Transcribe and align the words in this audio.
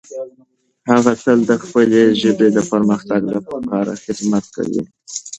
هغه 0.91 1.11
تل 1.23 1.39
د 1.49 1.51
خپلې 1.63 2.01
ژبې 2.21 2.47
د 2.53 2.59
پرمختګ 2.71 3.21
لپاره 3.35 3.91
خدمت 4.03 4.45
کوي. 4.55 4.83